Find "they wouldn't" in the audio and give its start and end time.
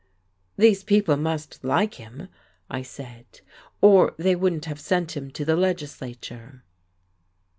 4.17-4.65